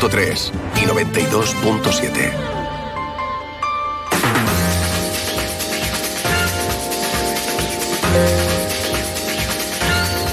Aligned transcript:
101.3 0.00 0.50
y 0.76 0.86
92.7. 0.86 2.32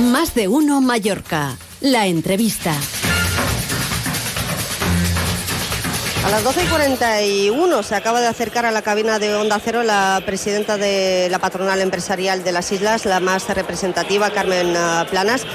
Más 0.03 0.33
de 0.33 0.47
uno 0.47 0.79
Mallorca. 0.79 1.57
La 1.81 2.07
entrevista. 2.07 2.73
A 6.25 6.29
las 6.29 6.43
12 6.43 6.63
y 6.63 6.67
41 6.67 7.83
se 7.83 7.95
acaba 7.95 8.21
de 8.21 8.27
acercar 8.27 8.65
a 8.65 8.71
la 8.71 8.81
cabina 8.81 9.19
de 9.19 9.35
Onda 9.35 9.59
Cero 9.63 9.83
la 9.83 10.21
presidenta 10.25 10.77
de 10.77 11.27
la 11.29 11.39
patronal 11.39 11.81
empresarial 11.81 12.43
de 12.43 12.53
las 12.53 12.71
islas, 12.71 13.05
la 13.05 13.19
más 13.19 13.47
representativa, 13.49 14.29
Carmen 14.29 14.75
ah, 14.77 15.05
Planas. 15.09 15.45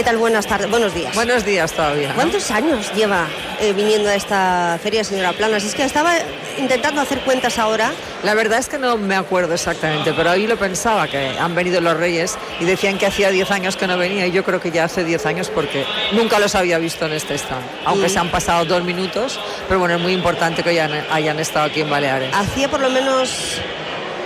¿Qué 0.00 0.04
tal? 0.04 0.16
Buenas 0.16 0.46
tardes, 0.46 0.70
buenos 0.70 0.94
días. 0.94 1.14
Buenos 1.14 1.44
días 1.44 1.72
todavía. 1.72 2.14
¿Cuántos 2.14 2.50
años 2.50 2.90
lleva 2.94 3.26
eh, 3.60 3.74
viniendo 3.74 4.08
a 4.08 4.14
esta 4.14 4.78
feria, 4.82 5.04
señora 5.04 5.34
Planas? 5.34 5.62
Es 5.62 5.74
que 5.74 5.84
estaba 5.84 6.14
intentando 6.56 7.02
hacer 7.02 7.20
cuentas 7.20 7.58
ahora. 7.58 7.92
La 8.22 8.32
verdad 8.32 8.60
es 8.60 8.70
que 8.70 8.78
no 8.78 8.96
me 8.96 9.14
acuerdo 9.14 9.52
exactamente, 9.52 10.14
pero 10.14 10.30
hoy 10.30 10.46
lo 10.46 10.56
pensaba, 10.56 11.06
que 11.06 11.36
han 11.38 11.54
venido 11.54 11.82
los 11.82 11.98
reyes 11.98 12.38
y 12.60 12.64
decían 12.64 12.96
que 12.96 13.04
hacía 13.04 13.28
10 13.28 13.50
años 13.50 13.76
que 13.76 13.86
no 13.86 13.98
venía 13.98 14.26
y 14.26 14.32
yo 14.32 14.42
creo 14.42 14.58
que 14.58 14.70
ya 14.70 14.84
hace 14.84 15.04
10 15.04 15.26
años 15.26 15.50
porque 15.54 15.84
nunca 16.12 16.38
los 16.38 16.54
había 16.54 16.78
visto 16.78 17.04
en 17.04 17.12
este 17.12 17.34
stand, 17.34 17.62
aunque 17.84 18.06
Mm. 18.06 18.10
se 18.10 18.18
han 18.20 18.30
pasado 18.30 18.64
dos 18.64 18.82
minutos, 18.82 19.38
pero 19.68 19.80
bueno, 19.80 19.96
es 19.96 20.00
muy 20.00 20.14
importante 20.14 20.62
que 20.62 20.70
hayan, 20.70 20.92
hayan 21.10 21.38
estado 21.40 21.66
aquí 21.66 21.82
en 21.82 21.90
Baleares. 21.90 22.30
Hacía 22.34 22.70
por 22.70 22.80
lo 22.80 22.88
menos 22.88 23.58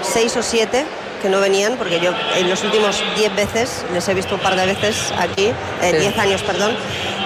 seis 0.02 0.36
o 0.36 0.42
siete 0.44 0.84
que 1.24 1.30
no 1.30 1.40
venían, 1.40 1.76
porque 1.78 2.00
yo 2.00 2.12
en 2.36 2.50
los 2.50 2.62
últimos 2.64 3.02
10 3.16 3.34
veces, 3.34 3.82
les 3.94 4.06
he 4.08 4.12
visto 4.12 4.34
un 4.34 4.42
par 4.42 4.56
de 4.56 4.66
veces 4.66 5.10
aquí, 5.18 5.46
eh, 5.80 5.90
Sí. 5.92 5.96
10 5.96 6.18
años, 6.18 6.42
perdón. 6.42 6.72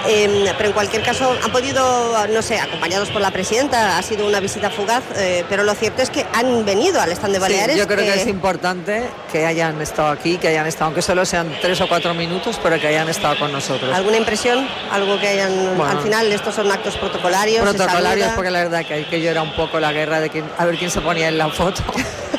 Eh, 0.07 0.53
pero 0.57 0.69
en 0.69 0.73
cualquier 0.73 1.03
caso 1.03 1.35
han 1.43 1.51
podido, 1.51 2.25
no 2.27 2.41
sé, 2.41 2.57
acompañados 2.57 3.09
por 3.09 3.21
la 3.21 3.31
presidenta, 3.31 3.97
ha 3.97 4.01
sido 4.01 4.25
una 4.25 4.39
visita 4.39 4.69
fugaz, 4.69 5.03
eh, 5.17 5.43
pero 5.49 5.63
lo 5.65 5.73
cierto 5.75 6.01
es 6.01 6.09
que 6.09 6.25
han 6.33 6.63
venido 6.63 7.01
al 7.01 7.11
stand 7.11 7.33
de 7.33 7.39
Sí, 7.39 7.41
Baleares. 7.41 7.75
yo 7.77 7.85
creo 7.85 7.97
que 8.05 8.13
eh, 8.13 8.21
es 8.21 8.27
importante 8.27 9.03
que 9.29 9.45
hayan 9.45 9.81
estado 9.81 10.07
aquí, 10.11 10.37
que 10.37 10.47
hayan 10.47 10.65
estado, 10.67 10.85
aunque 10.85 11.01
solo 11.01 11.25
sean 11.25 11.53
tres 11.61 11.81
o 11.81 11.89
cuatro 11.89 12.13
minutos, 12.13 12.57
pero 12.63 12.79
que 12.79 12.87
hayan 12.87 13.09
estado 13.09 13.37
con 13.37 13.51
nosotros. 13.51 13.93
¿Alguna 13.93 14.15
impresión? 14.15 14.65
Algo 14.89 15.19
que 15.19 15.27
hayan... 15.27 15.75
Bueno. 15.75 15.91
al 15.91 15.99
final 16.01 16.31
estos 16.31 16.55
son 16.55 16.71
actos 16.71 16.95
protocolarios. 16.95 17.61
protocolarios 17.61 18.29
porque 18.35 18.51
la 18.51 18.59
verdad 18.63 18.85
que 18.85 18.93
hay 18.93 19.03
que 19.03 19.21
yo 19.21 19.29
era 19.29 19.41
un 19.41 19.51
poco 19.57 19.81
la 19.81 19.91
guerra 19.91 20.21
de 20.21 20.29
quién- 20.29 20.49
a 20.57 20.63
ver 20.63 20.77
quién 20.77 20.89
se 20.91 21.01
ponía 21.01 21.27
en 21.27 21.37
la 21.37 21.49
foto 21.49 21.83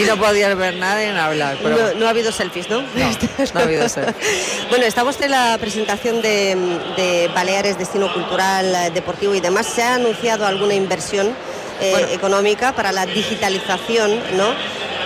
y 0.00 0.06
no 0.06 0.16
podías 0.16 0.56
ver 0.56 0.74
nada 0.76 1.00
ni 1.00 1.18
hablar 1.18 1.56
pero 1.62 1.76
No, 1.76 1.94
no 2.00 2.06
ha 2.06 2.10
habido 2.10 2.32
selfies, 2.32 2.68
¿no? 2.70 2.82
No, 2.82 2.88
no 3.54 3.60
ha 3.60 3.62
habido 3.62 3.88
selfies. 3.88 4.16
bueno, 4.68 4.84
estamos 4.84 5.20
en 5.20 5.30
la 5.30 5.56
presentación 5.60 6.22
de, 6.22 6.56
de 6.96 7.30
Baleares, 7.34 7.78
destino 7.78 8.12
cultural, 8.12 8.74
eh, 8.74 8.90
deportivo 8.92 9.34
y 9.34 9.40
demás. 9.40 9.66
¿Se 9.66 9.82
ha 9.82 9.94
anunciado 9.94 10.46
alguna 10.46 10.74
inversión 10.74 11.28
eh, 11.80 11.90
Bueno. 11.92 12.08
económica 12.08 12.72
para 12.74 12.92
la 12.92 13.06
digitalización, 13.06 14.20
no? 14.36 14.54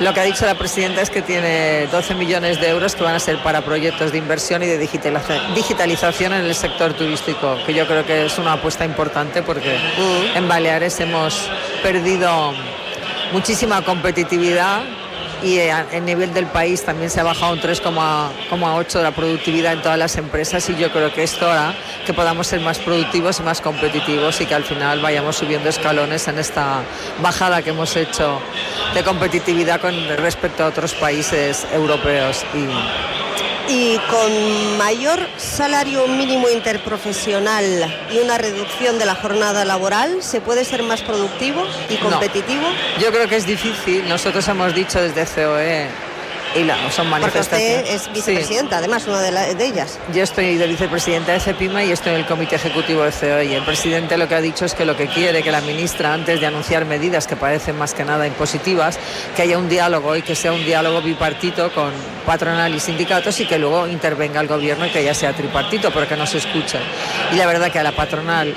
lo 0.01 0.13
que 0.13 0.19
ha 0.19 0.25
dicho 0.25 0.45
la 0.45 0.57
presidenta 0.57 1.03
es 1.03 1.09
que 1.09 1.23
tiene 1.23 1.87
12 1.87 2.15
millones 2.17 2.61
de 2.61 2.69
euros 2.69 2.97
que 2.97 3.05
van 3.05 3.15
a 3.15 3.21
ser 3.21 3.39
para 3.45 3.65
proyectos 3.65 4.11
de 4.11 4.19
inversión 4.19 4.61
y 4.65 4.67
de 4.67 4.77
digitaliza- 4.77 5.55
digitalización 5.55 6.33
en 6.33 6.47
el 6.47 6.55
sector 6.57 6.95
turístico 6.95 7.57
que 7.65 7.73
yo 7.75 7.87
creo 7.87 8.05
que 8.05 8.27
es 8.27 8.37
una 8.39 8.55
apuesta 8.55 8.85
importante 8.85 9.43
porque 9.43 9.79
Mm. 9.97 10.37
en 10.37 10.49
Baleares 10.49 10.99
hemos 10.99 11.49
perdido 11.85 12.53
muchísima 13.33 13.83
competitividad 13.83 14.83
y 15.43 15.59
eh, 15.59 15.75
el 15.93 16.05
nivel 16.05 16.33
del 16.33 16.47
país 16.47 16.83
también 16.85 17.11
se 17.11 17.21
ha 17.21 17.25
bajado 17.25 17.53
un 17.53 17.61
3,8 17.61 18.93
de 18.93 19.03
la 19.03 19.11
productividad 19.11 19.75
en 19.75 19.83
todas 19.83 19.99
las 19.99 20.17
empresas 20.17 20.69
y 20.71 20.77
yo 20.77 20.91
creo 20.91 21.13
que 21.13 21.23
esto 21.23 21.51
hará 21.51 21.75
que 22.07 22.15
podamos 22.15 22.47
ser 22.47 22.61
más 22.61 22.79
productivos 22.79 23.41
y 23.41 23.43
más 23.43 23.61
competitivos 23.61 24.41
y 24.41 24.47
que 24.47 24.55
al 24.55 24.65
final 24.65 25.01
vayamos 25.01 25.37
subiendo 25.37 25.69
escalones 25.69 26.27
en 26.29 26.39
esta 26.39 26.83
bajada 27.23 27.63
que 27.63 27.71
hemos 27.71 27.95
hecho 27.97 28.41
de 28.95 29.03
competitividad 29.03 29.81
con 29.81 29.95
respecto 30.17 30.65
a 30.65 30.69
otros 30.69 30.95
países 30.95 31.67
europeos 31.73 32.45
y 32.55 33.14
Y 33.69 33.97
con 34.11 34.77
mayor 34.79 35.19
salario 35.39 36.07
mínimo 36.07 36.49
interprofesional 36.51 37.65
y 38.13 38.19
una 38.19 38.37
reducción 38.39 38.99
de 38.99 39.07
la 39.07 39.15
jornada 39.15 39.65
laboral, 39.65 40.23
¿se 40.23 40.41
puede 40.41 40.65
ser 40.65 40.83
más 40.83 41.01
productivo 41.03 41.65
y 41.89 41.95
No. 41.95 42.11
competitivo? 42.11 42.63
yo 43.01 43.11
creo 43.11 43.27
que 43.29 43.37
es 43.37 43.47
difícil 43.47 44.07
nosotros 44.09 44.47
hemos 44.49 44.75
dicho 44.75 45.01
desde 45.01 45.25
COE 45.27 45.89
y 46.55 46.65
la, 46.65 46.77
son 46.91 47.09
Porque 47.09 47.21
manifestaciones 47.23 47.83
usted 47.83 47.95
es 47.95 48.03
Sí. 48.03 48.11
vicepresidenta, 48.13 48.79
además, 48.79 49.07
una 49.07 49.21
de, 49.21 49.31
la- 49.33 49.55
de 49.55 49.65
ellas. 49.65 49.99
Yo 50.13 50.23
estoy 50.23 50.57
de 50.57 50.67
vicepresidenta 50.67 51.33
de 51.33 51.41
CEPIMA 51.41 51.85
y 51.85 51.93
estoy 51.93 52.13
en 52.15 52.21
el 52.21 52.27
comité 52.27 52.57
ejecutivo 52.57 53.03
de 53.03 53.11
COE 53.13 53.45
y 53.47 53.55
el 53.55 53.63
presidente 53.65 54.17
lo 54.17 54.29
que 54.29 54.35
ha 54.35 54.41
dicho 54.41 54.65
es 54.65 54.75
que 54.75 54.85
lo 54.85 54.97
que 54.97 55.09
quiere 55.09 55.43
que 55.43 55.51
la 55.51 55.61
ministra 55.61 56.13
antes 56.15 56.41
de 56.41 56.47
anunciar 56.47 56.85
medidas 56.85 57.27
que 57.27 57.37
parecen 57.37 57.77
más 57.79 57.95
que 57.95 58.05
nada 58.05 58.27
impositivas, 58.27 58.99
que 59.37 59.43
haya 59.43 59.59
un 59.59 59.69
diálogo 59.69 60.17
y 60.17 60.23
que 60.23 60.35
sea 60.35 60.53
un 60.53 60.65
diálogo 60.65 61.03
bipartito 61.03 61.73
con 61.73 61.93
patronal 62.27 62.75
y 62.75 62.81
sindicatos 62.81 63.39
y 63.41 63.47
que 63.47 63.59
luego 63.59 63.87
intervenga 63.89 64.41
el 64.41 64.47
gobierno 64.49 64.87
y 64.87 64.91
que 64.91 65.03
ya 65.05 65.15
sea 65.15 65.33
tripartito 65.33 65.91
pero 65.93 66.09
que 66.09 66.17
no 66.17 66.27
se 66.27 66.39
escuche. 66.39 66.79
Y 67.33 67.37
la 67.37 67.47
verdad 67.47 67.71
que 67.71 67.79
a 67.79 67.83
la 67.83 67.93
patronal 67.93 68.55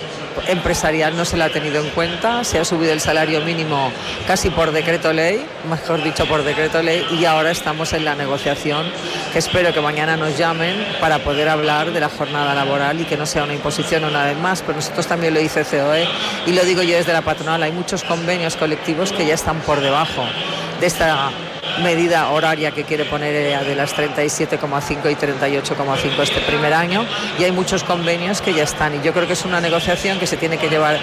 empresarial 0.48 1.16
no 1.16 1.26
se 1.26 1.38
la 1.38 1.46
ha 1.46 1.50
tenido 1.50 1.84
en 1.84 1.90
cuenta, 1.92 2.44
se 2.44 2.60
ha 2.60 2.66
subido 2.66 2.94
el 2.94 3.02
salario 3.02 3.42
mínimo 3.42 3.92
casi 4.28 4.50
por 4.50 4.72
decreto 4.72 5.14
ley, 5.14 5.46
mejor 5.70 6.04
dicho 6.04 6.26
por 6.26 6.44
decreto 6.44 6.82
ley, 6.82 7.06
y 7.12 7.26
ahora 7.26 7.52
estamos 7.52 7.94
en 7.94 8.06
la 8.06 8.16
negociación 8.16 8.86
que 9.34 9.40
espero 9.40 9.74
que 9.74 9.82
mañana 9.82 10.18
nos 10.18 10.38
llamen 10.38 10.86
para 11.00 11.20
poder 11.20 11.50
hablar 11.50 11.92
de 11.92 12.00
la 12.00 12.10
jornada 12.10 12.54
laboral 12.54 13.00
y 13.02 13.06
que 13.06 13.18
no 13.18 13.26
sea 13.26 13.44
una 13.44 13.54
imposición 13.54 14.04
una 14.06 14.26
vez 14.26 14.38
más, 14.38 14.62
pero 14.62 14.76
nosotros 14.76 15.08
también 15.08 15.34
lo 15.34 15.40
dice 15.40 15.64
COE 15.64 16.08
y 16.46 16.52
lo 16.52 16.64
digo 16.64 16.82
yo 16.82 16.96
desde 16.96 17.14
la 17.14 17.22
patronal, 17.22 17.64
hay 17.64 17.72
muchos 17.72 18.04
convenios 18.04 18.56
colectivos 18.56 19.12
que 19.12 19.26
ya 19.26 19.34
están 19.34 19.60
por 19.62 19.82
debajo 19.82 20.24
de 20.80 20.88
esta 20.88 21.32
medida 21.84 22.30
horaria 22.30 22.72
que 22.72 22.84
quiere 22.84 23.06
poner 23.06 23.36
EA 23.36 23.64
de 23.64 23.76
las 23.76 23.96
37,5 23.96 25.12
y 25.12 25.16
38,5 25.16 26.22
este 26.22 26.42
primer 26.42 26.74
año 26.74 27.06
y 27.40 27.44
hay 27.44 27.52
muchos 27.52 27.84
convenios 27.84 28.42
que 28.42 28.54
ya 28.54 28.64
están 28.64 28.96
y 28.96 29.02
yo 29.02 29.14
creo 29.14 29.28
que 29.28 29.34
es 29.34 29.46
una 29.46 29.62
negociación 29.62 30.20
que 30.20 30.28
se 30.28 30.38
tiene 30.38 30.58
que 30.58 30.70
llevar 30.70 31.00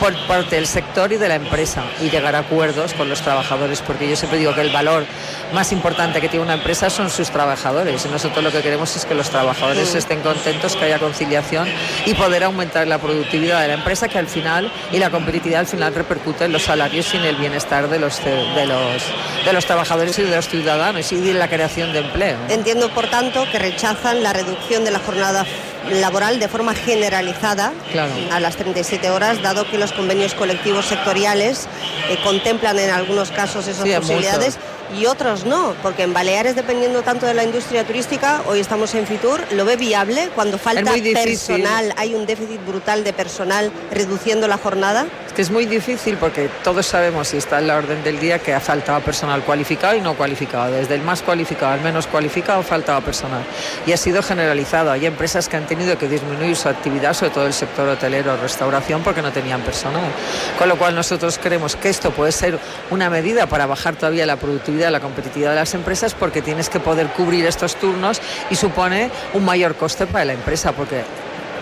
por 0.00 0.14
parte 0.26 0.56
del 0.56 0.66
sector 0.66 1.12
y 1.12 1.16
de 1.16 1.28
la 1.28 1.36
empresa 1.36 1.84
y 2.00 2.10
llegar 2.10 2.34
a 2.34 2.40
acuerdos 2.40 2.92
con 2.94 3.08
los 3.08 3.20
trabajadores 3.22 3.80
porque 3.82 4.08
yo 4.08 4.16
siempre 4.16 4.38
digo 4.38 4.54
que 4.54 4.60
el 4.60 4.70
valor 4.70 5.04
más 5.52 5.72
importante 5.72 6.20
que 6.20 6.28
tiene 6.28 6.44
una 6.44 6.54
empresa 6.54 6.90
son 6.90 7.10
sus 7.10 7.30
trabajadores 7.30 8.04
y 8.04 8.08
nosotros 8.08 8.44
lo 8.44 8.50
que 8.50 8.60
queremos 8.60 8.94
es 8.96 9.04
que 9.04 9.14
los 9.14 9.30
trabajadores 9.30 9.94
estén 9.94 10.20
contentos, 10.20 10.76
que 10.76 10.84
haya 10.84 10.98
conciliación 10.98 11.68
y 12.04 12.14
poder 12.14 12.44
aumentar 12.44 12.86
la 12.86 12.98
productividad 12.98 13.62
de 13.62 13.68
la 13.68 13.74
empresa 13.74 14.08
que 14.08 14.18
al 14.18 14.26
final 14.26 14.70
y 14.92 14.98
la 14.98 15.10
competitividad 15.10 15.60
al 15.60 15.66
final 15.66 15.94
repercute 15.94 16.44
en 16.44 16.52
los 16.52 16.62
salarios 16.62 17.12
y 17.14 17.16
en 17.16 17.24
el 17.24 17.36
bienestar 17.36 17.88
de 17.88 17.98
los, 17.98 18.22
de 18.24 18.66
los, 18.66 19.02
de 19.44 19.52
los 19.52 19.64
trabajadores 19.66 20.15
y 20.18 20.22
de 20.22 20.34
los 20.36 20.48
ciudadanos 20.48 21.10
y 21.12 21.16
de 21.16 21.34
la 21.34 21.48
creación 21.48 21.92
de 21.92 22.00
empleo. 22.00 22.36
Entiendo, 22.48 22.88
por 22.90 23.08
tanto, 23.08 23.44
que 23.50 23.58
rechazan 23.58 24.22
la 24.22 24.32
reducción 24.32 24.84
de 24.84 24.90
la 24.90 24.98
jornada 24.98 25.44
laboral 25.90 26.40
de 26.40 26.48
forma 26.48 26.74
generalizada 26.74 27.72
Claro. 27.92 28.10
a 28.32 28.40
las 28.40 28.56
37 28.56 29.08
horas, 29.10 29.40
dado 29.42 29.68
que 29.70 29.78
los 29.78 29.92
convenios 29.92 30.34
colectivos 30.34 30.86
sectoriales 30.86 31.66
eh, 32.10 32.18
contemplan 32.24 32.78
en 32.78 32.90
algunos 32.90 33.30
casos 33.30 33.68
esas 33.68 33.84
Sí, 33.84 33.94
posibilidades 33.94 34.58
y 34.98 35.06
otros 35.06 35.44
no, 35.44 35.74
porque 35.82 36.02
en 36.04 36.12
Baleares, 36.12 36.54
dependiendo 36.56 37.02
tanto 37.02 37.26
de 37.26 37.34
la 37.34 37.44
industria 37.44 37.84
turística, 37.84 38.42
hoy 38.46 38.60
estamos 38.60 38.94
en 38.94 39.06
Fitur, 39.06 39.40
lo 39.52 39.64
ve 39.64 39.76
viable 39.76 40.28
cuando 40.34 40.58
falta 40.58 40.92
personal, 41.12 41.92
hay 41.96 42.14
un 42.14 42.26
déficit 42.26 42.64
brutal 42.64 43.02
de 43.04 43.12
personal 43.12 43.70
reduciendo 43.90 44.46
la 44.48 44.58
jornada. 44.58 45.06
Que 45.36 45.42
es 45.42 45.50
muy 45.50 45.66
difícil 45.66 46.16
porque 46.16 46.48
todos 46.64 46.86
sabemos 46.86 47.34
y 47.34 47.36
está 47.36 47.58
en 47.58 47.66
la 47.66 47.76
orden 47.76 48.02
del 48.02 48.18
día 48.18 48.38
que 48.38 48.54
ha 48.54 48.60
faltado 48.60 49.02
personal 49.02 49.42
cualificado 49.42 49.94
y 49.94 50.00
no 50.00 50.14
cualificado. 50.14 50.72
Desde 50.72 50.94
el 50.94 51.02
más 51.02 51.20
cualificado 51.20 51.74
al 51.74 51.82
menos 51.82 52.06
cualificado 52.06 52.62
faltaba 52.62 53.02
personal. 53.02 53.42
Y 53.86 53.92
ha 53.92 53.98
sido 53.98 54.22
generalizado. 54.22 54.90
Hay 54.92 55.04
empresas 55.04 55.50
que 55.50 55.58
han 55.58 55.66
tenido 55.66 55.98
que 55.98 56.08
disminuir 56.08 56.56
su 56.56 56.70
actividad, 56.70 57.12
sobre 57.12 57.32
todo 57.32 57.46
el 57.46 57.52
sector 57.52 57.86
hotelero, 57.86 58.34
restauración, 58.38 59.02
porque 59.02 59.20
no 59.20 59.30
tenían 59.30 59.60
personal. 59.60 60.10
Con 60.58 60.70
lo 60.70 60.78
cual 60.78 60.94
nosotros 60.94 61.38
creemos 61.38 61.76
que 61.76 61.90
esto 61.90 62.12
puede 62.12 62.32
ser 62.32 62.58
una 62.88 63.10
medida 63.10 63.46
para 63.46 63.66
bajar 63.66 63.94
todavía 63.94 64.24
la 64.24 64.36
productividad, 64.36 64.90
la 64.90 65.00
competitividad 65.00 65.50
de 65.50 65.56
las 65.56 65.74
empresas, 65.74 66.14
porque 66.14 66.40
tienes 66.40 66.70
que 66.70 66.80
poder 66.80 67.08
cubrir 67.08 67.44
estos 67.44 67.76
turnos 67.76 68.22
y 68.48 68.56
supone 68.56 69.10
un 69.34 69.44
mayor 69.44 69.74
coste 69.74 70.06
para 70.06 70.24
la 70.24 70.32
empresa, 70.32 70.72
porque 70.72 71.04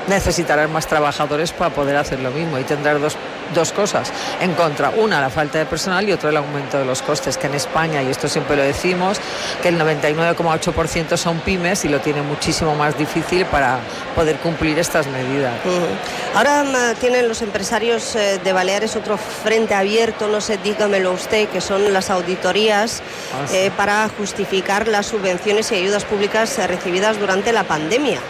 necesitarán 0.09 0.73
más 0.73 0.87
trabajadores 0.87 1.53
para 1.53 1.75
poder 1.75 1.97
hacer 1.97 2.21
lo 2.21 2.31
mismo 2.31 2.59
y 2.59 2.63
tendrán 2.65 3.01
dos, 3.01 3.17
dos 3.53 3.73
cosas 3.73 4.13
en 4.41 4.55
contra. 4.55 4.91
Una, 4.91 5.21
la 5.21 5.31
falta 5.31 5.59
de 5.59 5.67
personal 5.67 6.09
y 6.09 6.13
otra, 6.13 6.31
el 6.31 6.37
aumento 6.37 6.79
de 6.79 6.85
los 6.85 7.03
costes, 7.03 7.37
que 7.37 7.47
en 7.47 7.55
España, 7.55 8.03
y 8.03 8.11
esto 8.11 8.29
siempre 8.29 8.57
lo 8.57 8.63
decimos, 8.63 9.19
que 9.63 9.69
el 9.69 9.79
99,8% 9.79 11.17
son 11.17 11.41
pymes 11.41 11.85
y 11.85 11.89
lo 11.89 12.01
tienen 12.01 12.27
muchísimo 12.27 12.75
más 12.75 12.97
difícil 12.97 13.45
para 13.47 13.79
poder 14.15 14.37
cumplir 14.37 14.79
estas 14.79 15.07
medidas. 15.09 15.53
Ahora 16.35 16.95
tienen 17.01 17.29
los 17.29 17.43
empresarios 17.43 18.15
eh, 18.17 18.41
de 18.43 18.53
Baleares 18.53 18.97
otro 18.97 19.17
frente 19.17 19.75
abierto, 19.75 20.29
no 20.29 20.41
sé, 20.41 20.59
dígamelo 20.59 21.13
usted, 21.13 21.49
que 21.49 21.61
son 21.61 21.93
las 21.93 22.11
auditorías 22.11 23.03
Ah, 23.35 23.47
sí. 23.49 23.57
eh, 23.57 23.71
para 23.77 24.09
justificar 24.17 24.87
las 24.89 25.07
subvenciones 25.07 25.71
y 25.73 25.77
ayudas 25.77 26.05
públicas 26.05 26.59
eh, 26.59 26.67
recibidas 26.67 27.19
durante 27.19 27.53
la 27.53 27.65
pandemia. 27.65 28.21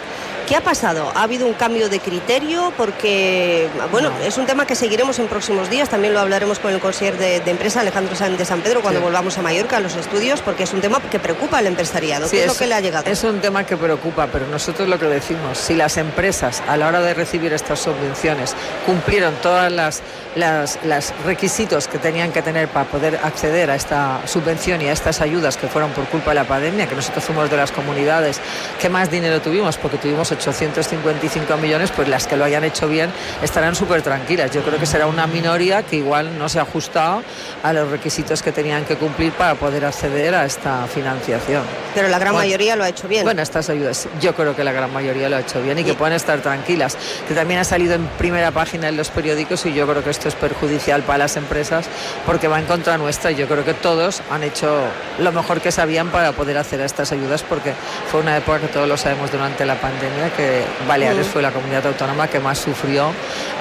¿Qué 0.47 0.55
ha 0.55 0.61
pasado? 0.61 1.11
¿Ha 1.15 1.23
habido 1.23 1.47
un 1.47 1.53
cambio 1.53 1.89
de 1.89 1.99
criterio? 1.99 2.71
Porque, 2.77 3.67
bueno, 3.91 4.11
es 4.23 4.37
un 4.37 4.45
tema 4.45 4.67
que 4.67 4.75
seguiremos 4.75 5.17
en 5.17 5.27
próximos 5.27 5.71
días. 5.71 5.89
También 5.89 6.13
lo 6.13 6.19
hablaremos 6.19 6.59
con 6.59 6.71
el 6.71 6.79
consejero 6.79 7.17
de, 7.17 7.37
empresa, 7.37 7.81
Alejandro 7.81 8.15
Sánchez 8.15 8.37
de 8.37 8.45
San 8.45 8.61
Pedro, 8.61 8.81
cuando 8.81 9.01
volvamos 9.01 9.37
a 9.39 9.41
Mallorca 9.41 9.77
a 9.77 9.79
los 9.79 9.95
estudios, 9.95 10.41
porque 10.41 10.63
es 10.63 10.73
un 10.73 10.81
tema 10.81 11.01
que 11.01 11.17
preocupa 11.17 11.57
al 11.57 11.65
empresariado. 11.65 12.29
¿Qué 12.29 12.41
es, 12.41 12.47
lo 12.47 12.55
que 12.55 12.67
le 12.67 12.75
ha 12.75 12.79
llegado? 12.79 13.09
Es 13.09 13.23
un 13.23 13.41
tema 13.41 13.65
que 13.65 13.75
preocupa, 13.75 14.27
pero 14.31 14.45
nosotros 14.45 14.87
lo 14.87 14.99
que 14.99 15.07
decimos, 15.07 15.57
si 15.57 15.73
las 15.73 15.97
empresas 15.97 16.61
a 16.67 16.77
la 16.77 16.89
hora 16.89 17.01
de 17.01 17.15
recibir 17.15 17.51
estas 17.51 17.79
subvenciones 17.79 18.53
cumplieron 18.85 19.33
todas 19.41 19.71
las 19.71 20.03
los 20.35 21.13
requisitos 21.25 21.87
que 21.87 21.97
tenían 21.97 22.31
que 22.31 22.41
tener 22.41 22.67
para 22.67 22.85
poder 22.85 23.19
acceder 23.23 23.71
a 23.71 23.75
esta 23.75 24.21
subvención 24.25 24.81
y 24.81 24.87
a 24.87 24.91
estas 24.91 25.21
ayudas 25.21 25.55
que 25.55 25.67
fueron 25.67 25.91
por 25.91 26.05
culpa 26.05 26.31
de 26.31 26.35
la 26.35 26.43
pandemia, 26.43 26.87
que 26.87 26.95
nosotros 26.95 27.23
fuimos 27.23 27.49
de 27.49 27.57
las 27.57 27.71
comunidades 27.71 28.41
que 28.79 28.89
más 28.89 29.09
dinero 29.09 29.41
tuvimos, 29.41 29.77
porque 29.77 29.97
tuvimos 29.97 30.31
855 30.35 31.57
millones, 31.57 31.91
pues 31.91 32.07
las 32.07 32.27
que 32.27 32.37
lo 32.37 32.45
hayan 32.45 32.63
hecho 32.63 32.87
bien 32.87 33.09
estarán 33.41 33.75
súper 33.75 34.01
tranquilas. 34.01 34.51
Yo 34.51 34.61
creo 34.61 34.79
que 34.79 34.85
será 34.85 35.07
una 35.07 35.27
minoría 35.27 35.83
que 35.83 35.97
igual 35.97 36.37
no 36.37 36.49
se 36.49 36.59
ha 36.59 36.63
ajustado 36.63 37.23
a 37.63 37.73
los 37.73 37.89
requisitos 37.89 38.41
que 38.41 38.51
tenían 38.51 38.85
que 38.85 38.95
cumplir 38.95 39.31
para 39.33 39.55
poder 39.55 39.85
acceder 39.85 40.35
a 40.35 40.45
esta 40.45 40.85
financiación. 40.87 41.63
Pero 41.93 42.07
la 42.07 42.19
gran 42.19 42.33
mayoría 42.35 42.75
lo 42.75 42.83
ha 42.83 42.89
hecho 42.89 43.07
bien. 43.07 43.23
Bueno, 43.23 43.41
estas 43.41 43.69
ayudas, 43.69 44.07
yo 44.21 44.35
creo 44.35 44.55
que 44.55 44.63
la 44.63 44.71
gran 44.71 44.91
mayoría 44.91 45.29
lo 45.29 45.37
ha 45.37 45.39
hecho 45.39 45.61
bien 45.61 45.77
y, 45.77 45.81
y 45.81 45.83
que 45.83 45.93
pueden 45.93 46.15
estar 46.15 46.39
tranquilas. 46.41 46.97
Que 47.27 47.33
también 47.33 47.59
ha 47.59 47.63
salido 47.63 47.95
en 47.95 48.05
primera 48.17 48.51
página 48.51 48.89
en 48.89 48.97
los 48.97 49.09
periódicos 49.09 49.65
y 49.65 49.73
yo 49.73 49.87
creo 49.87 50.03
que 50.03 50.09
esto 50.09 50.27
es 50.27 50.35
perjudicial 50.35 51.03
para 51.03 51.19
las 51.19 51.37
empresas 51.37 51.85
porque 52.25 52.47
va 52.47 52.59
en 52.59 52.65
contra 52.65 52.97
nuestra 52.97 53.31
y 53.31 53.35
yo 53.35 53.47
creo 53.47 53.63
que 53.63 53.73
todos 53.73 54.21
han 54.29 54.43
hecho 54.43 54.83
lo 55.19 55.31
mejor 55.31 55.61
que 55.61 55.71
sabían 55.71 56.09
para 56.09 56.31
poder 56.33 56.57
hacer 56.57 56.81
estas 56.81 57.11
ayudas 57.11 57.43
porque 57.43 57.73
fue 58.11 58.21
una 58.21 58.37
época 58.37 58.59
que 58.59 58.67
todos 58.67 58.87
lo 58.87 58.97
sabemos 58.97 59.31
durante 59.31 59.65
la 59.65 59.75
pandemia 59.75 60.24
que 60.31 60.63
Baleares 60.87 61.27
mm. 61.27 61.29
fue 61.29 61.41
la 61.41 61.51
comunidad 61.51 61.85
autónoma 61.87 62.27
que 62.27 62.39
más 62.39 62.59
sufrió 62.59 63.11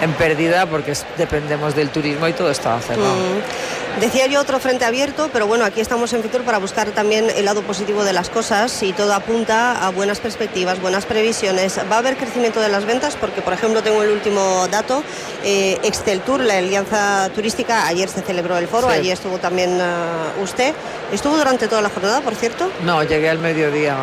en 0.01 0.13
pérdida 0.15 0.67
porque 0.67 0.93
dependemos 1.17 1.75
del 1.75 1.91
turismo 1.91 2.29
y 2.29 2.33
todo 2.33 2.51
estaba 2.51 2.81
cerrado. 2.81 3.15
Mm. 3.15 4.01
Decía 4.01 4.27
yo 4.27 4.41
otro 4.41 4.59
frente 4.59 4.85
abierto, 4.85 5.31
pero 5.33 5.47
bueno, 5.47 5.65
aquí 5.65 5.81
estamos 5.81 6.13
en 6.13 6.23
Fitur 6.23 6.43
para 6.43 6.59
buscar 6.59 6.89
también 6.91 7.31
el 7.31 7.45
lado 7.45 7.63
positivo 7.63 8.03
de 8.03 8.13
las 8.13 8.29
cosas 8.29 8.83
y 8.83 8.93
todo 8.93 9.15
apunta 9.15 9.87
a 9.87 9.91
buenas 9.91 10.19
perspectivas, 10.19 10.81
buenas 10.81 11.07
previsiones. 11.07 11.79
Va 11.91 11.97
a 11.97 11.99
haber 11.99 12.17
crecimiento 12.17 12.61
de 12.61 12.69
las 12.69 12.87
ventas 12.87 13.17
porque, 13.17 13.41
por 13.41 13.53
ejemplo, 13.53 13.83
tengo 13.85 14.03
el 14.03 14.11
último 14.11 14.67
dato, 14.69 15.05
eh, 15.45 15.79
Tour, 16.27 16.41
la 16.41 16.59
alianza 16.59 17.31
turística, 17.35 17.87
ayer 17.87 18.09
se 18.09 18.23
celebró 18.23 18.57
el 18.59 18.67
foro, 18.67 18.89
allí 18.89 19.11
estuvo 19.11 19.39
también 19.39 19.81
uh, 19.81 20.43
usted. 20.43 20.75
¿Estuvo 21.13 21.37
durante 21.37 21.69
toda 21.69 21.83
la 21.83 21.89
jornada, 21.89 22.21
por 22.21 22.35
cierto? 22.35 22.71
No, 22.85 23.03
llegué 23.03 23.31
al 23.31 23.39
mediodía. 23.39 23.97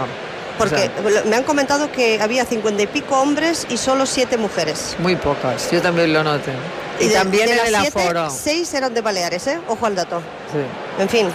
Porque 0.58 0.90
me 1.26 1.36
han 1.36 1.44
comentado 1.44 1.92
que 1.92 2.22
había 2.22 2.46
cincuenta 2.46 2.84
y 2.84 2.88
pico 2.88 3.20
hombres 3.20 3.66
y 3.70 3.78
solo 3.78 4.06
siete 4.06 4.38
mujeres. 4.38 4.96
Muy 5.00 5.16
pocas, 5.16 5.70
yo 5.72 5.82
también 5.82 6.14
lo 6.14 6.24
noté. 6.24 6.54
Y, 7.00 7.10
también 7.10 7.50
en 7.50 7.66
el 7.66 7.76
aforo. 7.76 8.30
Seis 8.30 8.74
eran 8.74 8.94
de 8.94 9.02
Baleares, 9.02 9.48
¿eh? 9.48 9.60
Ojo 9.68 9.86
al 9.88 9.96
dato. 9.96 10.22
Sí. 10.52 11.02
En 11.02 11.10
fin, 11.10 11.28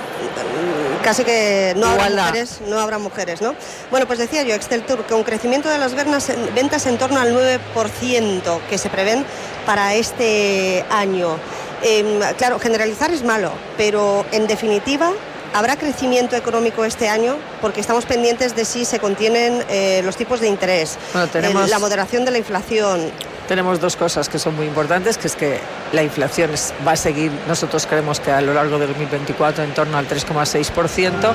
casi 1.03 1.25
que 1.25 1.75
no 1.77 1.87
habrá 1.89 2.11
mujeres, 2.11 2.61
no 2.67 2.79
habrá 2.79 2.99
mujeres, 2.99 3.43
¿no? 3.43 3.55
Bueno, 3.91 4.07
pues 4.07 4.19
decía 4.19 4.43
yo, 4.43 4.55
Excel 4.55 4.83
Tour, 4.83 5.05
con 5.07 5.25
crecimiento 5.25 5.69
de 5.69 5.79
las 5.79 5.95
ventas 5.95 6.87
en 6.87 6.99
torno 6.99 7.21
al 7.21 7.35
9% 7.35 8.61
que 8.69 8.79
se 8.79 8.89
prevén 8.91 9.25
para 9.65 9.95
este 9.95 10.85
año. 10.91 11.37
Em, 11.83 12.21
claro, 12.37 12.59
generalizar 12.59 13.13
es 13.13 13.23
malo, 13.23 13.53
pero 13.77 14.25
en 14.33 14.47
definitiva 14.47 15.13
¿Habrá 15.57 15.77
crecimiento 15.77 16.37
económico 16.37 16.85
este 16.85 17.09
año? 17.09 17.39
Porque 17.63 17.81
estamos 17.81 18.05
pendientes 18.05 18.55
de 18.55 18.67
si 18.67 18.85
se 18.85 18.99
contienen 18.99 19.65
eh, 19.71 20.03
los 20.05 20.15
tipos 20.15 20.39
de 20.41 20.49
interés, 20.49 20.99
la 21.15 21.79
moderación 21.79 22.27
de 22.27 22.31
la 22.31 22.37
inflación, 22.37 23.11
tenemos 23.47 23.81
dos 23.81 23.97
cosas 23.97 24.29
que 24.29 24.39
son 24.39 24.57
muy 24.57 24.67
importantes, 24.67 25.19
que 25.19 25.29
es 25.29 25.37
que 25.37 25.61
la 25.93 26.03
inflación 26.03 26.51
va 26.87 26.93
a 26.93 26.97
seguir, 26.97 27.31
nosotros 27.47 27.87
creemos 27.87 28.19
que 28.19 28.33
a 28.33 28.41
lo 28.41 28.53
largo 28.53 28.79
de 28.79 28.87
2024 28.89 29.63
en 29.63 29.73
torno 29.73 29.97
al 29.97 30.09
3,6% 30.09 31.33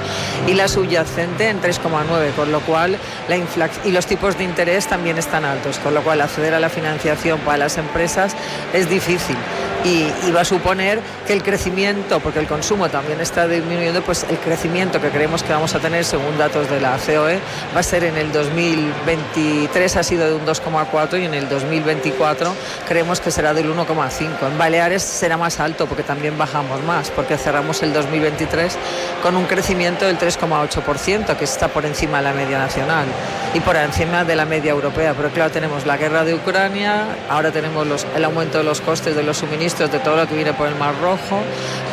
y 0.47 0.53
la 0.53 0.67
subyacente 0.67 1.47
en 1.47 1.61
3,9%, 1.61 2.35
con 2.35 2.51
lo 2.51 2.59
cual 2.61 2.97
la 3.29 3.37
inflación 3.37 3.87
y 3.87 3.91
los 3.91 4.05
tipos 4.05 4.37
de 4.37 4.43
interés 4.43 4.87
también 4.87 5.17
están 5.17 5.45
altos, 5.45 5.79
con 5.79 5.93
lo 5.93 6.03
cual 6.03 6.21
acceder 6.21 6.53
a 6.53 6.59
la 6.59 6.69
financiación 6.69 7.39
para 7.39 7.59
las 7.59 7.77
empresas 7.77 8.35
es 8.73 8.89
difícil 8.89 9.37
y, 9.83 10.31
va 10.31 10.41
a 10.41 10.45
suponer 10.45 10.99
que 11.27 11.33
el 11.33 11.43
crecimiento, 11.43 12.19
porque 12.19 12.39
el 12.39 12.47
consumo 12.47 12.89
también 12.89 13.19
está 13.19 13.47
disminuyendo, 13.47 14.01
pues 14.01 14.25
el 14.29 14.37
crecimiento 14.37 15.01
que 15.01 15.09
creemos 15.09 15.43
que 15.43 15.51
vamos 15.51 15.75
a 15.75 15.79
tener 15.79 16.05
según 16.05 16.37
datos 16.37 16.69
de 16.69 16.79
la 16.79 16.97
COE 16.97 17.39
va 17.75 17.79
a 17.79 17.83
ser 17.83 18.03
en 18.03 18.17
el 18.17 18.31
2023 18.31 19.95
ha 19.97 20.03
sido 20.03 20.27
de 20.27 20.35
un 20.35 20.45
2,4 20.45 21.21
y 21.21 21.25
en 21.25 21.33
el 21.33 21.49
2024 21.49 22.53
creemos 22.87 23.19
que 23.19 23.31
será 23.31 23.53
del 23.53 23.73
1,5. 23.73 24.47
En 24.47 24.57
Baleares 24.57 25.03
será 25.03 25.37
más 25.37 25.59
alto 25.59 25.85
porque 25.85 26.03
también 26.03 26.37
bajamos 26.37 26.81
más, 26.83 27.09
porque 27.11 27.37
cerramos 27.37 27.81
el 27.83 27.93
2023 27.93 28.77
con 29.21 29.35
un 29.35 29.45
crecimiento 29.45 30.05
del 30.05 30.17
3,8%, 30.17 31.35
que 31.35 31.43
está 31.43 31.67
por 31.67 31.85
encima 31.85 32.17
de 32.17 32.23
la 32.23 32.33
media 32.33 32.57
nacional 32.57 33.05
y 33.53 33.59
por 33.59 33.75
encima 33.75 34.23
de 34.23 34.35
la 34.35 34.45
media 34.45 34.71
europea. 34.71 35.13
Pero 35.15 35.29
claro, 35.29 35.51
tenemos 35.51 35.85
la 35.85 35.97
guerra 35.97 36.23
de 36.23 36.33
Ucrania, 36.33 37.05
ahora 37.29 37.51
tenemos 37.51 38.05
el 38.15 38.23
aumento 38.23 38.59
de 38.59 38.63
los 38.63 38.81
costes 38.81 39.15
de 39.15 39.23
los 39.23 39.37
suministros 39.37 39.91
de 39.91 39.99
todo 39.99 40.15
lo 40.15 40.27
que 40.27 40.35
viene 40.35 40.53
por 40.53 40.67
el 40.67 40.75
Mar 40.75 40.93
Rojo, 41.01 41.41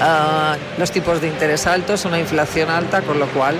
ah, 0.01 0.57
los 0.79 0.91
tipos 0.91 1.21
de 1.21 1.29
interés 1.29 1.67
altos, 1.67 2.05
una 2.05 2.19
inflación 2.19 2.71
alta, 2.71 3.03
con 3.03 3.19
lo 3.19 3.27
cual 3.27 3.57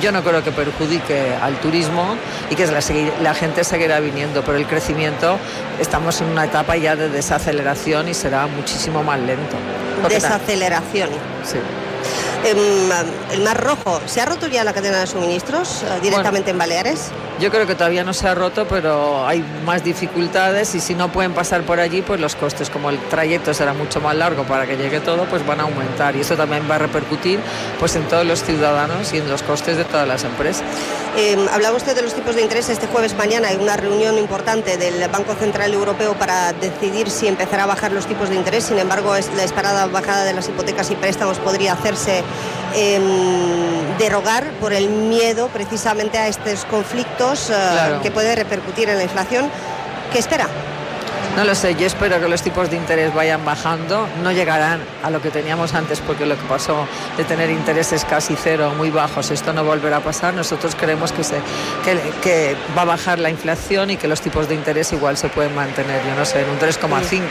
yo 0.00 0.12
no 0.12 0.22
creo 0.22 0.42
que 0.42 0.50
perjudique 0.50 1.34
al 1.40 1.56
turismo 1.60 2.16
y 2.50 2.56
que 2.56 2.66
la, 2.66 3.34
gente 3.34 3.64
seguirá 3.64 4.00
viniendo, 4.00 4.42
pero 4.42 4.58
el 4.58 4.66
crecimiento 4.66 5.38
estamos 5.80 6.20
en 6.20 6.28
una 6.28 6.44
etapa 6.44 6.76
ya 6.76 6.96
de 6.96 7.08
desaceleración 7.08 8.08
y 8.08 8.14
será 8.14 8.46
muchísimo 8.46 9.02
más 9.02 9.20
lento. 9.20 9.56
Desaceleración. 10.08 11.10
Sí. 11.44 11.58
Em, 12.44 12.58
el 13.32 13.40
Mar 13.40 13.58
Rojo, 13.58 14.02
¿se 14.04 14.20
ha 14.20 14.26
roto 14.26 14.46
ya 14.48 14.64
la 14.64 14.74
cadena 14.74 15.00
de 15.00 15.06
suministros 15.06 15.82
eh, 15.82 16.00
directamente 16.02 16.50
en 16.50 16.58
Baleares? 16.58 17.10
Yo 17.40 17.50
creo 17.50 17.66
que 17.66 17.74
todavía 17.74 18.04
no 18.04 18.12
se 18.12 18.28
ha 18.28 18.34
roto, 18.34 18.66
pero 18.68 19.26
hay 19.26 19.42
más 19.64 19.82
dificultades 19.82 20.74
y 20.74 20.80
si 20.80 20.94
no 20.94 21.10
pueden 21.10 21.32
pasar 21.32 21.62
por 21.62 21.80
allí, 21.80 22.02
pues 22.02 22.20
los 22.20 22.36
costes, 22.36 22.68
como 22.68 22.90
el 22.90 22.98
trayecto 23.08 23.54
será 23.54 23.72
mucho 23.72 23.98
más 24.02 24.14
largo 24.14 24.44
para 24.44 24.66
que 24.66 24.76
llegue 24.76 25.00
todo, 25.00 25.24
pues 25.24 25.44
van 25.46 25.60
a 25.60 25.62
aumentar 25.62 26.16
y 26.16 26.20
eso 26.20 26.36
también 26.36 26.70
va 26.70 26.74
a 26.74 26.78
repercutir 26.78 27.40
pues 27.80 27.96
en 27.96 28.06
todos 28.08 28.26
los 28.26 28.44
ciudadanos 28.44 29.14
y 29.14 29.18
en 29.18 29.28
los 29.28 29.42
costes 29.42 29.78
de 29.78 29.84
todas 29.84 30.06
las 30.06 30.22
empresas. 30.24 30.64
Eh, 31.16 31.36
hablaba 31.52 31.76
usted 31.76 31.94
de 31.94 32.02
los 32.02 32.12
tipos 32.12 32.34
de 32.34 32.42
interés. 32.42 32.68
Este 32.68 32.88
jueves 32.88 33.14
mañana 33.14 33.48
hay 33.48 33.56
una 33.56 33.76
reunión 33.76 34.18
importante 34.18 34.76
del 34.76 35.08
Banco 35.08 35.34
Central 35.34 35.72
Europeo 35.72 36.14
para 36.14 36.52
decidir 36.52 37.08
si 37.08 37.28
empezará 37.28 37.64
a 37.64 37.66
bajar 37.66 37.92
los 37.92 38.06
tipos 38.06 38.30
de 38.30 38.34
interés. 38.34 38.64
Sin 38.64 38.78
embargo, 38.78 39.14
la 39.36 39.44
esperada 39.44 39.86
bajada 39.86 40.24
de 40.24 40.32
las 40.32 40.48
hipotecas 40.48 40.90
y 40.90 40.96
préstamos 40.96 41.38
podría 41.38 41.74
hacerse 41.74 42.24
em, 42.74 43.96
derogar 43.98 44.50
por 44.60 44.72
el 44.72 44.88
miedo 44.88 45.48
precisamente 45.48 46.18
a 46.18 46.26
estos 46.26 46.64
conflictos 46.64 47.48
eh, 47.50 47.54
que 48.02 48.10
puede 48.10 48.34
repercutir 48.34 48.88
en 48.88 48.96
la 48.96 49.04
inflación. 49.04 49.48
¿Qué 50.12 50.18
espera? 50.18 50.48
No 51.36 51.42
lo 51.42 51.56
sé, 51.56 51.74
yo 51.74 51.84
espero 51.84 52.20
que 52.20 52.28
los 52.28 52.42
tipos 52.42 52.70
de 52.70 52.76
interés 52.76 53.12
vayan 53.12 53.44
bajando, 53.44 54.06
no 54.22 54.30
llegarán 54.30 54.80
a 55.02 55.10
lo 55.10 55.20
que 55.20 55.30
teníamos 55.30 55.74
antes 55.74 55.98
porque 56.00 56.26
lo 56.26 56.36
que 56.36 56.44
pasó 56.44 56.86
de 57.16 57.24
tener 57.24 57.50
intereses 57.50 58.04
casi 58.04 58.36
cero, 58.40 58.72
muy 58.76 58.90
bajos, 58.90 59.32
esto 59.32 59.52
no 59.52 59.64
volverá 59.64 59.96
a 59.96 60.00
pasar. 60.00 60.32
Nosotros 60.32 60.76
creemos 60.76 61.10
que, 61.10 61.24
se, 61.24 61.40
que, 62.22 62.56
va 62.78 62.82
a 62.82 62.84
bajar 62.84 63.18
la 63.18 63.30
inflación 63.30 63.90
y 63.90 63.96
que 63.96 64.06
los 64.06 64.20
tipos 64.20 64.48
de 64.48 64.54
interés 64.54 64.92
igual 64.92 65.16
se 65.16 65.28
pueden 65.28 65.56
mantener, 65.56 66.00
yo 66.06 66.14
no 66.14 66.24
sé, 66.24 66.42
en 66.42 66.50
un 66.50 66.58
3,5, 66.60 67.26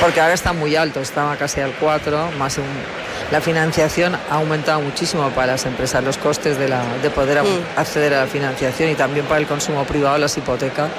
porque 0.00 0.20
ahora 0.20 0.34
está 0.34 0.52
muy 0.52 0.74
alto, 0.74 0.98
estaba 0.98 1.36
casi 1.36 1.60
al 1.60 1.72
4, 1.74 2.32
más 2.38 2.58
un 2.58 3.01
la 3.32 3.40
financiación 3.40 4.14
ha 4.14 4.34
aumentado 4.34 4.82
muchísimo 4.82 5.30
para 5.30 5.52
las 5.52 5.64
empresas, 5.64 6.04
los 6.04 6.18
costes 6.18 6.58
de, 6.58 6.68
la, 6.68 6.82
de 7.02 7.08
poder 7.08 7.42
mm. 7.42 7.78
acceder 7.78 8.12
a 8.12 8.20
la 8.20 8.26
financiación 8.26 8.90
y 8.90 8.94
también 8.94 9.24
para 9.24 9.40
el 9.40 9.46
consumo 9.46 9.84
privado, 9.84 10.18
las 10.18 10.36
hipotecas, 10.36 10.90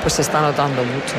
pues 0.00 0.14
se 0.14 0.22
está 0.22 0.40
notando 0.40 0.84
mucho. 0.84 1.14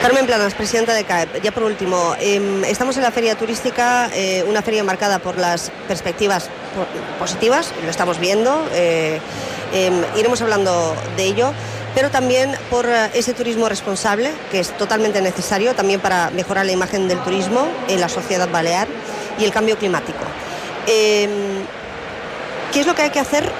Carmen 0.00 0.24
Planas, 0.24 0.54
presidenta 0.54 0.94
de 0.94 1.04
CAEP, 1.04 1.42
ya 1.42 1.52
por 1.52 1.62
último, 1.62 2.16
em, 2.20 2.64
estamos 2.64 2.96
en 2.96 3.02
la 3.02 3.10
feria 3.10 3.36
turística, 3.36 4.08
eh, 4.14 4.42
una 4.48 4.62
feria 4.62 4.82
marcada 4.82 5.18
por 5.18 5.36
las 5.36 5.70
perspectivas 5.86 6.48
positivas, 7.18 7.72
lo 7.84 7.90
estamos 7.90 8.18
viendo, 8.18 8.66
eh, 8.72 9.20
em, 9.74 10.02
iremos 10.16 10.40
hablando 10.40 10.96
de 11.16 11.24
ello 11.24 11.52
pero 11.94 12.10
también 12.10 12.52
por 12.70 12.86
eh, 12.86 13.10
ese 13.14 13.34
turismo 13.34 13.68
responsable, 13.68 14.30
que 14.52 14.60
es 14.60 14.76
totalmente 14.76 15.20
necesario 15.20 15.74
también 15.74 15.98
para 16.00 16.30
mejorar 16.30 16.64
la 16.64 16.72
imagen 16.72 17.08
del 17.08 17.18
turismo 17.24 17.66
en 17.88 18.00
la 18.00 18.08
sociedad 18.08 18.48
balear 18.48 18.86
y 19.38 19.44
el 19.44 19.52
cambio 19.52 19.78
climático. 19.78 20.24
Em, 20.86 21.30
¿Qué 22.72 22.80
es 22.80 22.86
lo 22.86 22.94
que 22.94 23.02
hay 23.02 23.10
que 23.10 23.20
hacer 23.20 23.50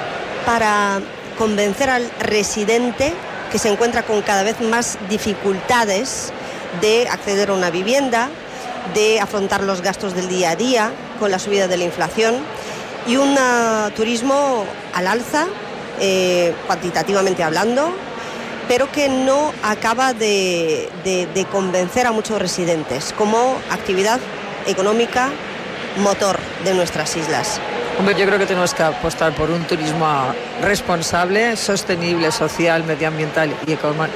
para 0.45 1.01
convencer 1.39 1.89
al 1.89 2.11
residente 2.21 3.15
que 3.51 3.59
se 3.59 3.69
encuentra 3.69 4.03
con 4.03 4.21
cada 4.23 4.43
vez 4.43 4.61
más 4.61 4.99
dificultades 5.09 6.33
de 6.81 7.09
acceder 7.09 7.51
a 7.51 7.55
una 7.55 7.71
vivienda, 7.71 8.29
de 8.95 9.21
afrontar 9.21 9.63
los 9.63 9.81
gastos 9.81 10.15
del 10.15 10.29
día 10.29 10.51
a 10.51 10.57
día 10.57 10.91
con 11.19 11.31
la 11.31 11.39
subida 11.39 11.69
de 11.69 11.77
la 11.77 11.85
inflación 11.85 12.37
y 13.07 13.17
un 13.17 13.39
turismo 13.97 14.65
al 14.93 15.07
alza, 15.07 15.47
eh, 16.01 16.53
cuantitativamente 16.67 17.43
hablando, 17.43 17.93
pero 18.69 18.91
que 18.93 19.09
no 19.09 19.53
acaba 19.63 20.13
de 20.13 21.47
convencer 21.51 22.07
a 22.07 22.13
muchos 22.13 22.39
residentes 22.41 23.15
como 23.17 23.57
actividad 23.71 24.21
económica 24.67 25.31
motor 25.99 26.39
de 26.65 26.75
nuestras 26.75 27.17
islas. 27.17 27.61
Hombre, 27.99 28.15
yo 28.17 28.27
creo 28.27 28.39
que 28.39 28.47
tenemos 28.47 28.75
que 28.75 28.85
apostar 28.85 29.33
por 29.33 29.51
un 29.51 29.65
turismo 29.65 30.07
responsable, 30.63 31.57
sostenible, 31.57 32.31
social, 32.31 32.85
medioambiental 32.85 33.51
y, 33.67 33.73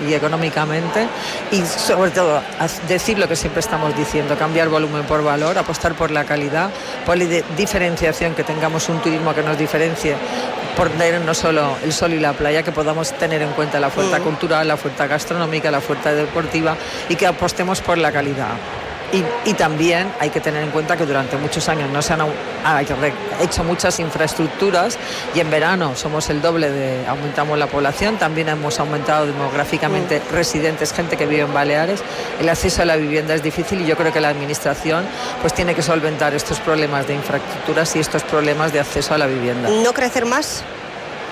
y, 0.09 0.15
económicamente 0.15 1.09
y 1.51 1.63
sobre 1.63 2.13
todo 2.13 2.41
decir 2.87 3.19
lo 3.19 3.27
que 3.27 3.35
siempre 3.35 3.59
estamos 3.59 3.97
diciendo, 3.97 4.39
cambiar 4.39 4.69
volumen 4.69 5.03
por 5.03 5.25
valor, 5.25 5.59
apostar 5.59 5.95
por 5.95 6.13
la 6.13 6.23
calidad, 6.23 6.71
por 7.05 7.19
la 7.19 7.25
diferenciación, 7.57 8.37
que 8.37 8.45
tengamos 8.45 8.89
un 8.89 9.01
turismo 9.01 9.35
que 9.35 9.43
nos 9.43 9.59
diferencie 9.59 10.15
por 10.77 10.89
tener 10.91 11.21
no 11.21 11.35
solo 11.35 11.77
el 11.83 11.93
sol 11.93 12.13
y 12.13 12.21
la 12.21 12.35
playa, 12.35 12.63
que 12.63 12.71
podamos 12.71 13.13
tener 13.15 13.43
en 13.43 13.51
cuenta 13.51 13.81
la 13.81 13.89
oferta 13.89 14.21
mm. 14.21 14.23
cultural, 14.23 14.69
la 14.69 14.75
oferta 14.75 15.09
gastronómica, 15.09 15.73
la 15.73 15.79
oferta 15.79 16.15
deportiva 16.15 16.77
y 17.09 17.17
que 17.17 17.27
apostemos 17.27 17.81
por 17.81 17.99
la 17.99 18.13
calidad. 18.13 18.55
Y, 19.13 19.53
también 19.53 20.11
hay 20.19 20.31
que 20.31 20.41
tener 20.41 20.63
en 20.63 20.71
cuenta 20.71 20.97
que 20.97 21.05
durante 21.05 21.37
muchos 21.37 21.69
años 21.69 21.91
no 21.91 22.01
se 22.01 22.15
han 22.15 22.23
hecho 23.41 23.63
muchas 23.63 24.01
infraestructuras 24.01 24.99
y 25.35 25.41
en 25.41 25.51
verano 25.51 25.95
somos 25.95 26.31
el 26.31 26.41
doble 26.41 26.71
de 26.71 27.07
aumentamos 27.07 27.59
la 27.59 27.67
población, 27.67 28.17
también 28.17 28.49
hemos 28.49 28.81
aumentado 28.81 29.27
demográficamente 29.27 30.21
mm. 30.21 30.35
residentes, 30.35 30.93
gente 30.95 31.17
que 31.19 31.27
vive 31.27 31.43
en 31.43 31.53
Baleares. 31.53 32.03
El 32.41 32.49
acceso 32.49 32.83
a 32.83 32.85
la 32.87 32.97
vivienda 32.97 33.35
es 33.35 33.43
difícil 33.43 33.83
y 33.83 33.87
yo 33.87 33.97
creo 33.97 34.13
que 34.13 34.21
la 34.21 34.31
administración 34.31 35.05
pues 35.43 35.53
tiene 35.53 35.75
que 35.75 35.83
solventar 35.83 36.35
estos 36.35 36.59
problemas 36.61 37.07
de 37.07 37.15
infraestructuras 37.15 37.95
y 37.97 38.01
estos 38.01 38.23
problemas 38.23 38.73
de 38.73 38.81
acceso 38.81 39.13
a 39.13 39.19
la 39.19 39.27
vivienda. 39.27 39.69
¿No 39.69 39.93
crecer 39.93 40.25
más? 40.25 40.65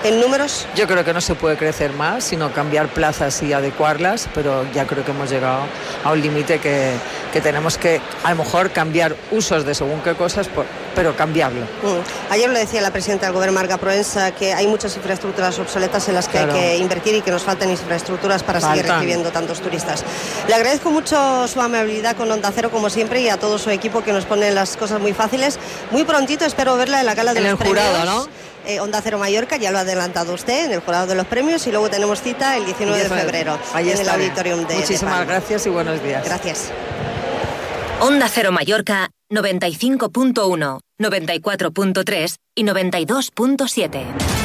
En 0.03 0.19
números? 0.19 0.67
Yo 0.75 0.87
creo 0.87 1.03
que 1.03 1.13
no 1.13 1.21
se 1.21 1.35
puede 1.35 1.57
crecer 1.57 1.93
más, 1.93 2.23
sino 2.23 2.51
cambiar 2.51 2.87
plazas 2.89 3.41
y 3.43 3.53
adecuarlas, 3.53 4.27
pero 4.33 4.65
ya 4.73 4.85
creo 4.85 5.05
que 5.05 5.11
hemos 5.11 5.29
llegado 5.29 5.61
a 6.03 6.11
un 6.11 6.21
límite 6.21 6.59
que, 6.59 6.91
que, 7.31 7.41
tenemos 7.41 7.77
que 7.77 8.01
a 8.23 8.31
lo 8.31 8.43
mejor 8.43 8.71
cambiar 8.71 9.15
usos 9.31 9.65
de 9.65 9.75
según 9.75 10.01
qué 10.01 10.15
cosas, 10.15 10.49
pero 10.95 11.15
cambiarlo. 11.15 11.61
Mm. 11.61 12.31
Ayer 12.31 12.49
lo 12.49 12.57
decía 12.57 12.81
la 12.81 12.91
presidenta 12.91 13.25
del 13.25 13.33
Gobierno, 13.33 13.53
Marga 13.53 13.77
Proenza, 13.77 14.31
que 14.31 14.53
hay 14.53 14.67
muchas 14.67 14.95
infraestructuras 14.95 15.57
obsoletas 15.59 16.07
en 16.09 16.15
las 16.15 16.27
que 16.27 16.39
hay 16.39 16.47
que 16.47 16.77
invertir 16.77 17.15
y 17.15 17.21
que 17.21 17.31
nos 17.31 17.43
faltan 17.43 17.69
infraestructuras 17.69 18.43
para 18.43 18.61
seguir 18.61 18.85
recibiendo 18.85 19.31
tantos 19.31 19.61
turistas. 19.61 20.03
Le 20.47 20.55
agradezco 20.55 20.91
mucho 20.91 21.47
su 21.47 21.61
amabilidad 21.61 22.15
con 22.15 22.31
Onda 22.31 22.51
Cero, 22.53 22.71
como 22.71 22.89
siempre, 22.89 23.21
y 23.21 23.29
a 23.29 23.37
todo 23.37 23.57
su 23.57 23.69
equipo 23.69 24.03
que 24.03 24.13
nos 24.13 24.25
pone 24.25 24.51
las 24.51 24.77
cosas 24.77 24.99
muy 24.99 25.13
fáciles. 25.13 25.59
Muy 25.91 26.03
prontito 26.03 26.45
espero 26.45 26.75
verla 26.75 26.99
en 26.99 27.05
la 27.05 27.15
gala 27.15 27.33
de 27.33 27.39
en 27.39 27.51
los 27.51 27.61
el 27.61 27.67
jurado, 27.67 28.05
¿no? 28.05 28.27
Eh, 28.65 28.79
Onda 28.79 29.01
Cero 29.01 29.17
Mallorca, 29.17 29.57
ya 29.57 29.71
lo 29.71 29.79
ha 29.79 29.81
adelantado 29.81 30.33
usted 30.33 30.65
en 30.65 30.71
el 30.71 30.79
jurado 30.81 31.07
de 31.07 31.15
los 31.15 31.25
premios 31.25 31.65
y 31.67 31.71
luego 31.71 31.89
tenemos 31.89 32.21
cita 32.21 32.57
el 32.57 32.65
19 32.65 33.03
de 33.03 33.09
febrero 33.09 33.57
Ahí 33.73 33.89
en 33.89 33.99
el 33.99 34.09
auditorium 34.09 34.67
de 34.67 34.75
Muchísimas 34.75 35.27
gracias 35.27 35.65
y 35.65 35.69
buenos 35.69 36.01
días. 36.03 36.23
Gracias. 36.25 36.71
Onda 37.99 38.27
Cero 38.29 38.51
Mallorca 38.51 39.09
95.1, 39.29 40.79
94.3 40.99 42.35
y 42.55 42.63
92.7. 42.63 44.40